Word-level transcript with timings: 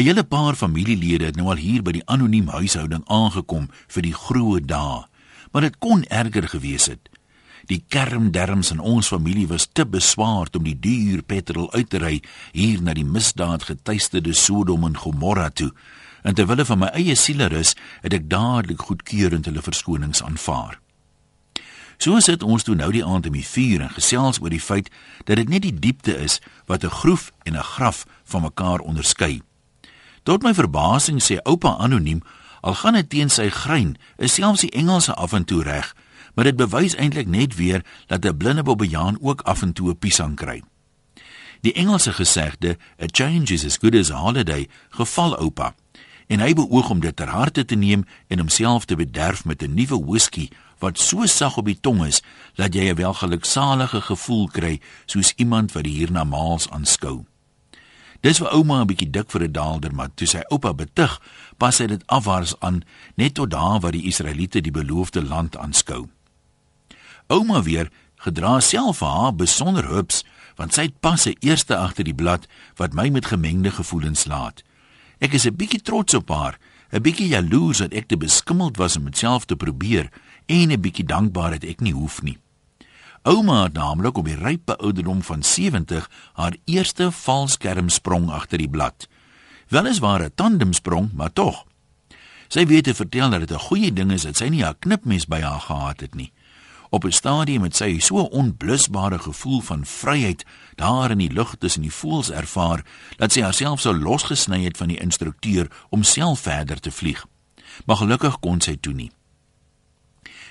'n 0.00 0.02
Hele 0.02 0.24
paar 0.24 0.54
familielede 0.54 1.24
het 1.24 1.36
nou 1.36 1.50
al 1.52 1.60
hier 1.60 1.82
by 1.82 1.92
die 1.92 2.06
anoniem 2.08 2.48
huishouding 2.48 3.02
aangekom 3.04 3.66
vir 3.86 4.02
die 4.02 4.14
groot 4.16 4.64
dae, 4.68 5.02
maar 5.52 5.62
dit 5.62 5.76
kon 5.78 6.04
erger 6.08 6.48
gewees 6.48 6.86
het. 6.86 7.10
Die 7.68 7.84
kermderms 7.88 8.70
in 8.70 8.80
ons 8.80 9.10
familie 9.12 9.46
was 9.46 9.68
te 9.72 9.84
beswaard 9.86 10.56
om 10.56 10.64
die 10.64 10.78
duur 10.78 11.20
petrol 11.22 11.68
uit 11.72 11.90
te 11.90 11.98
ry 11.98 12.22
hier 12.52 12.80
na 12.82 12.94
die 12.96 13.04
misdaad 13.04 13.62
getuisterde 13.68 14.32
Sodom 14.32 14.86
en 14.88 14.96
Gomorra 14.96 15.50
toe. 15.50 15.72
En 16.22 16.34
terwyl 16.34 16.64
van 16.64 16.78
my 16.78 16.88
eie 16.96 17.14
sielerus 17.14 17.74
het 18.00 18.16
ek 18.16 18.30
dadelik 18.30 18.80
goedkeurend 18.80 19.44
hulle 19.44 19.62
verskonings 19.62 20.22
aanvaar. 20.22 20.80
So 21.98 22.16
sit 22.24 22.42
ons 22.42 22.64
toe 22.64 22.74
nou 22.74 22.88
die 22.92 23.04
aand 23.04 23.28
in 23.28 23.36
die 23.36 23.44
vuur 23.44 23.84
en 23.84 23.92
gesels 23.92 24.40
oor 24.40 24.50
die 24.50 24.64
feit 24.64 24.88
dat 25.28 25.36
dit 25.36 25.48
net 25.48 25.62
die 25.68 25.76
diepte 25.76 26.16
is 26.16 26.40
wat 26.64 26.84
'n 26.84 26.96
groef 27.04 27.32
en 27.44 27.52
'n 27.52 27.68
graf 27.76 28.06
van 28.24 28.42
mekaar 28.42 28.80
onderskei. 28.80 29.42
Tot 30.30 30.44
my 30.46 30.54
verbasing 30.54 31.18
sê 31.18 31.40
oupa 31.42 31.74
anoniem, 31.82 32.22
al 32.62 32.76
gaan 32.78 32.94
dit 32.94 33.08
teen 33.10 33.30
sy 33.34 33.48
grein, 33.50 33.96
is 34.14 34.36
selfs 34.38 34.62
die 34.62 34.70
Engelse 34.70 35.14
af 35.18 35.34
en 35.34 35.44
toe 35.44 35.64
reg 35.66 35.90
maar 36.34 36.44
dit 36.44 36.56
bewys 36.56 36.94
eintlik 36.94 37.26
net 37.26 37.54
weer 37.54 37.84
dat 38.06 38.24
'n 38.24 38.36
blinde 38.36 38.62
bobbejaan 38.62 39.18
ook 39.20 39.40
af 39.40 39.62
en 39.62 39.72
toe 39.72 39.90
'n 39.90 39.98
piesang 39.98 40.36
kry. 40.36 40.62
Die 41.60 41.72
Engelse 41.72 42.12
gesegde, 42.12 42.78
a 43.02 43.06
change 43.06 43.52
is 43.52 43.64
as 43.64 43.76
good 43.76 43.94
as 43.94 44.10
a 44.10 44.14
holiday, 44.14 44.68
geval 44.88 45.36
oupa. 45.36 45.74
En 46.26 46.40
hy 46.40 46.54
beoog 46.54 46.90
om 46.90 47.00
dit 47.00 47.16
ter 47.16 47.28
harte 47.28 47.64
te 47.64 47.74
neem 47.74 48.04
en 48.26 48.38
homself 48.38 48.84
te 48.84 48.96
bederf 48.96 49.44
met 49.44 49.62
'n 49.62 49.74
nuwe 49.74 50.04
whisky 50.04 50.48
wat 50.78 50.98
so 50.98 51.26
sag 51.26 51.56
op 51.56 51.64
die 51.64 51.80
tong 51.80 52.04
is 52.04 52.22
dat 52.54 52.74
jy 52.74 52.88
'n 52.90 52.94
welgeluksalige 52.94 54.00
gevoel 54.00 54.48
kry 54.48 54.80
soos 55.06 55.32
iemand 55.36 55.72
wat 55.72 55.84
die 55.84 55.96
hiernamaals 55.96 56.70
aanskou. 56.70 57.29
Dis 58.20 58.38
vir 58.38 58.52
ouma 58.52 58.82
'n 58.82 58.86
bietjie 58.86 59.10
dik 59.10 59.30
vir 59.30 59.42
'n 59.44 59.52
daalder, 59.52 59.94
maar 59.94 60.14
toe 60.14 60.26
sy 60.26 60.42
oupa 60.50 60.74
betug, 60.74 61.20
pas 61.56 61.78
hy 61.78 61.86
dit 61.86 62.06
afwaarts 62.06 62.54
aan 62.60 62.82
net 63.16 63.34
tot 63.34 63.50
daar 63.50 63.80
waar 63.80 63.92
die 63.92 64.06
Israeliete 64.06 64.60
die 64.60 64.70
beloofde 64.70 65.22
land 65.22 65.56
aanskou. 65.56 66.08
Ouma 67.28 67.62
weer 67.62 67.90
gedra 68.16 68.60
self 68.60 68.98
vir 68.98 69.08
haar 69.08 69.34
besonder 69.34 69.88
hups, 69.88 70.24
want 70.56 70.74
sy 70.74 70.82
het 70.82 71.00
pas 71.00 71.22
se 71.22 71.36
eerste 71.40 71.76
agter 71.76 72.04
die 72.04 72.14
blad 72.14 72.46
wat 72.76 72.92
my 72.92 73.08
met 73.08 73.26
gemengde 73.26 73.70
gevoelens 73.70 74.26
laat. 74.26 74.62
Ek 75.20 75.32
is 75.32 75.46
'n 75.46 75.56
bietjie 75.56 75.82
trots 75.82 76.14
op 76.14 76.28
haar, 76.28 76.58
'n 76.92 77.02
bietjie 77.02 77.28
jaloers 77.28 77.78
dat 77.78 77.92
ek 77.92 78.08
te 78.08 78.16
beskimmeld 78.16 78.76
was 78.76 78.96
om 78.96 79.04
dit 79.04 79.16
self 79.16 79.44
te 79.44 79.56
probeer 79.56 80.10
en 80.46 80.70
'n 80.70 80.80
bietjie 80.80 81.04
dankbaar 81.06 81.50
dat 81.50 81.64
ek 81.64 81.80
nie 81.80 81.92
hoef 81.92 82.22
nie. 82.22 82.38
Ouma 83.22 83.62
het 83.62 83.72
naamlik 83.72 84.16
op 84.16 84.24
die 84.24 84.34
rype 84.34 84.76
ouderdom 84.76 85.22
van 85.22 85.42
70 85.42 86.10
haar 86.32 86.56
eerste 86.64 87.10
valskermsprong 87.12 88.30
agter 88.30 88.58
die 88.58 88.68
blad. 88.68 89.08
Weliswaar 89.68 90.22
'n 90.24 90.32
tandemsprong, 90.34 91.12
maar 91.12 91.32
tog. 91.32 91.64
Sy 92.48 92.66
weet 92.66 92.84
te 92.84 92.94
vertel 92.94 93.30
dat 93.30 93.40
dit 93.40 93.52
'n 93.52 93.66
goeie 93.68 93.92
ding 93.92 94.12
is 94.12 94.22
dat 94.22 94.36
sy 94.36 94.48
nie 94.48 94.64
haar 94.64 94.76
knipmes 94.78 95.26
by 95.26 95.40
haar 95.40 95.60
gehad 95.60 96.00
het 96.00 96.14
nie. 96.14 96.32
Op 96.90 97.04
'n 97.04 97.12
stadium 97.12 97.62
het 97.62 97.76
sy 97.76 97.98
so 97.98 98.18
'n 98.18 98.32
onblusbare 98.32 99.18
gevoel 99.18 99.60
van 99.60 99.84
vryheid 99.84 100.44
daar 100.74 101.10
in 101.10 101.18
die 101.18 101.32
lug 101.32 101.54
tussen 101.58 101.82
die 101.82 101.92
voëls 101.92 102.30
ervaar 102.30 102.84
dat 103.16 103.32
sy 103.32 103.40
haarself 103.40 103.80
sou 103.80 103.98
losgesny 103.98 104.64
het 104.64 104.76
van 104.76 104.88
die 104.88 105.00
instrukteur 105.00 105.70
om 105.88 106.02
self 106.02 106.40
verder 106.40 106.80
te 106.80 106.90
vlieg. 106.90 107.26
Maar 107.86 107.96
gelukkig 107.96 108.38
kon 108.38 108.60
sy 108.60 108.76
toe 108.80 108.92
nie. 108.92 109.10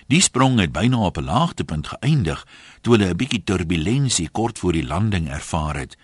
Die 0.09 0.21
sprong 0.25 0.57
het 0.57 0.71
byna 0.73 0.97
op 1.05 1.17
'n 1.17 1.29
laagtepunt 1.29 1.87
geëindig 1.87 2.47
toe 2.81 2.93
hulle 2.93 3.09
'n 3.09 3.15
bietjie 3.15 3.43
turbulensie 3.43 4.29
kort 4.29 4.59
voor 4.59 4.73
die 4.73 4.85
landing 4.85 5.29
ervaar 5.29 5.75
het. 5.75 5.97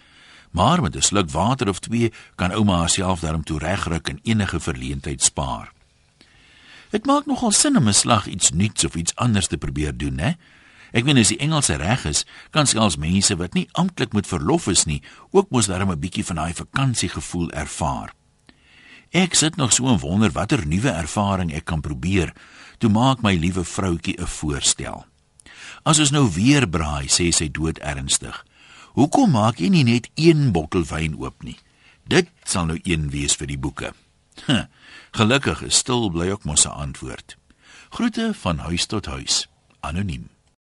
Maar 0.52 0.81
met 0.81 0.95
'n 0.95 1.02
sluk 1.02 1.30
water 1.30 1.70
of 1.70 1.80
twee 1.80 2.14
kan 2.36 2.52
ouma 2.52 2.78
haarself 2.78 3.20
daarom 3.20 3.44
toe 3.44 3.59
regruk 3.59 4.08
en 4.08 4.20
enige 4.23 4.59
verleentheid 4.59 5.22
spaar. 5.22 5.72
Dit 6.89 7.06
maak 7.06 7.26
nogal 7.26 7.52
sin 7.52 7.78
om 7.78 7.88
'n 7.88 7.94
slag 7.94 8.28
iets 8.28 8.52
nuuts 8.52 8.86
of 8.86 8.95
iets 8.95 9.16
anders 9.16 9.48
te 9.48 9.58
probeer 9.58 9.98
doen, 9.98 10.16
né? 10.16 10.38
Ek 10.92 11.03
meen 11.03 11.17
as 11.17 11.27
die 11.27 11.37
Engelse 11.37 11.76
reg 11.76 12.05
is, 12.05 12.26
kan 12.49 12.67
selfs 12.67 12.98
mense 12.98 13.36
wat 13.36 13.54
nie 13.54 13.70
amptelik 13.72 14.14
met 14.14 14.27
verlof 14.27 14.67
is 14.67 14.86
nie, 14.86 15.02
ook 15.32 15.49
mos 15.49 15.66
darem 15.66 15.92
'n 15.92 15.99
bietjie 15.99 16.26
van 16.26 16.36
daai 16.36 16.54
vakansiegevoel 16.54 17.52
ervaar. 17.52 18.14
Ek 19.15 19.31
sit 19.33 19.55
nog 19.55 19.71
so 19.71 19.87
en 19.87 20.02
wonder 20.03 20.31
watter 20.36 20.65
nuwe 20.67 20.92
ervaring 20.92 21.53
ek 21.55 21.70
kan 21.71 21.80
probeer. 21.80 22.33
Toe 22.83 22.89
maak 22.92 23.21
my 23.23 23.31
liewe 23.39 23.64
vroutjie 23.64 24.20
'n 24.20 24.27
voorstel. 24.27 25.05
As 25.83 25.99
ons 25.99 26.11
nou 26.11 26.27
weer 26.33 26.67
braai, 26.67 27.08
sê 27.08 27.31
sy 27.31 27.48
dood 27.52 27.80
ernstig. 27.80 28.45
Hoekom 28.93 29.31
maak 29.31 29.59
jy 29.59 29.70
nie 29.70 29.83
net 29.83 30.09
een 30.15 30.52
bottel 30.52 30.83
wyn 30.83 31.15
oop 31.15 31.43
nie? 31.43 31.58
Dit 32.04 32.27
sal 32.43 32.65
nou 32.65 32.80
een 32.83 33.09
wees 33.09 33.36
vir 33.36 33.48
die 33.48 33.58
boeke. 33.58 33.93
Huh, 34.45 34.65
gelukkig 35.11 35.61
is 35.61 35.75
stil 35.75 36.09
bly 36.09 36.30
ook 36.30 36.43
mos 36.43 36.65
'n 36.65 36.75
antwoord. 36.75 37.37
Groete 37.89 38.33
van 38.33 38.58
huis 38.58 38.86
tot 38.86 39.05
huis. 39.05 39.48
Anoniem. 39.80 40.35